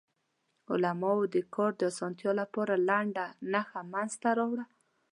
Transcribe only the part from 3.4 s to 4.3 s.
نښه منځ ته